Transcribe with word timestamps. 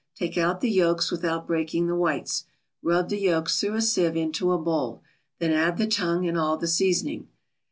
Take 0.15 0.35
out 0.35 0.61
the 0.61 0.71
yolks 0.71 1.11
without 1.11 1.45
breaking 1.45 1.85
the 1.85 1.95
whites. 1.95 2.45
Rub 2.81 3.09
the 3.09 3.19
yolks 3.19 3.59
through 3.59 3.75
a 3.75 3.83
sieve 3.83 4.15
into 4.17 4.51
a 4.51 4.57
bowl, 4.57 5.03
then 5.37 5.51
add 5.51 5.77
the 5.77 5.85
tongue 5.85 6.27
and 6.27 6.39
all 6.39 6.57
the 6.57 6.65
seasoning. 6.65 7.27